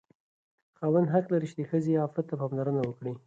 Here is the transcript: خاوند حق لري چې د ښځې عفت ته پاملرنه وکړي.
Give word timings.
خاوند 0.77 1.07
حق 1.13 1.25
لري 1.33 1.47
چې 1.51 1.55
د 1.59 1.61
ښځې 1.69 1.93
عفت 2.03 2.25
ته 2.29 2.35
پاملرنه 2.41 2.81
وکړي. 2.85 3.13